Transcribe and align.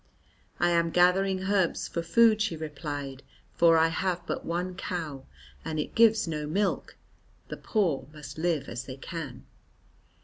"I 0.59 0.71
am 0.71 0.89
gathering 0.89 1.41
herbs 1.43 1.87
for 1.87 2.01
food," 2.01 2.41
she 2.41 2.57
replied, 2.57 3.21
"for 3.53 3.77
I 3.77 3.89
have 3.89 4.25
but 4.25 4.43
one 4.43 4.73
cow 4.73 5.25
and 5.63 5.79
it 5.79 5.93
gives 5.93 6.27
no 6.27 6.47
milk; 6.47 6.97
the 7.49 7.57
poor 7.57 8.07
must 8.11 8.39
live 8.39 8.67
as 8.67 8.85
they 8.85 8.97
can." 8.97 9.45